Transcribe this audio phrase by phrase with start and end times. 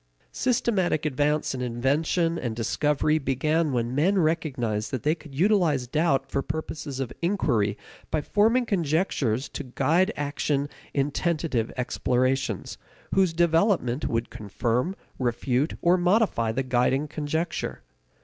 [0.31, 6.25] Systematic advance in invention and discovery began when men recognized that they could utilize doubt
[6.31, 7.77] for purposes of inquiry
[8.09, 12.79] by forming conjectures to guide action in tentative explorations,
[13.13, 17.83] whose development would confirm, refute, or modify the guiding conjecture.